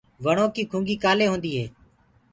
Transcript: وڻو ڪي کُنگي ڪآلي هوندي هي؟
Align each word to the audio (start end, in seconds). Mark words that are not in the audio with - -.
وڻو 0.25 0.45
ڪي 0.55 0.63
کُنگي 0.71 0.95
ڪآلي 1.03 1.25
هوندي 1.31 1.51
هي؟ 1.57 1.65